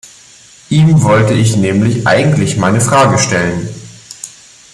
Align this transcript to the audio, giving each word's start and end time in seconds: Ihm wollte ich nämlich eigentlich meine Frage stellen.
Ihm 0.71 1.03
wollte 1.03 1.35
ich 1.35 1.57
nämlich 1.57 2.07
eigentlich 2.07 2.57
meine 2.57 2.81
Frage 2.81 3.19
stellen. 3.19 3.69